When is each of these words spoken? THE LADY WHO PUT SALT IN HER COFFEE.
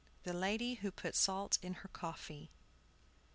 THE 0.23 0.33
LADY 0.33 0.73
WHO 0.81 0.91
PUT 0.93 1.13
SALT 1.15 1.59
IN 1.61 1.75
HER 1.75 1.89
COFFEE. 1.89 2.49